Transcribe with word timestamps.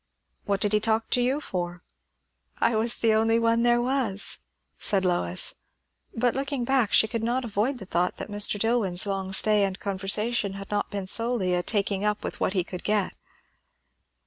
"What 0.45 0.59
did 0.61 0.73
he 0.73 0.79
talk 0.79 1.11
to 1.11 1.21
you 1.21 1.39
for?" 1.39 1.83
"I 2.57 2.75
was 2.75 2.95
the 2.95 3.13
only 3.13 3.37
one 3.37 3.61
there 3.61 3.79
was," 3.79 4.39
said 4.79 5.05
Lois. 5.05 5.53
But 6.15 6.33
looking 6.33 6.65
back, 6.65 6.91
she 6.91 7.07
could 7.07 7.21
not 7.21 7.45
avoid 7.45 7.77
the 7.77 7.85
thought 7.85 8.17
that 8.17 8.27
Mr. 8.27 8.59
Dillwyn's 8.59 9.05
long 9.05 9.31
stay 9.31 9.63
and 9.63 9.79
conversation 9.79 10.53
had 10.53 10.71
not 10.71 10.89
been 10.89 11.05
solely 11.05 11.53
a 11.53 11.61
taking 11.61 12.03
up 12.03 12.23
with 12.23 12.39
what 12.39 12.53
he 12.53 12.63
could 12.63 12.83
get. 12.83 13.13